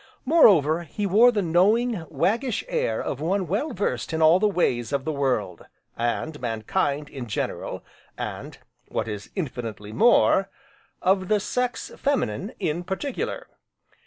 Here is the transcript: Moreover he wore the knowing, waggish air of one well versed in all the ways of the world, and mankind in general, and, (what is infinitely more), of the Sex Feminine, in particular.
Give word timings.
Moreover 0.25 0.81
he 0.81 1.05
wore 1.05 1.31
the 1.31 1.43
knowing, 1.43 2.07
waggish 2.09 2.63
air 2.67 2.99
of 2.99 3.21
one 3.21 3.45
well 3.45 3.69
versed 3.69 4.13
in 4.13 4.19
all 4.19 4.39
the 4.39 4.47
ways 4.49 4.91
of 4.91 5.05
the 5.05 5.11
world, 5.11 5.67
and 5.95 6.39
mankind 6.41 7.07
in 7.07 7.27
general, 7.27 7.83
and, 8.17 8.57
(what 8.87 9.07
is 9.07 9.29
infinitely 9.35 9.93
more), 9.93 10.49
of 11.03 11.27
the 11.27 11.39
Sex 11.39 11.91
Feminine, 11.97 12.51
in 12.59 12.83
particular. 12.83 13.45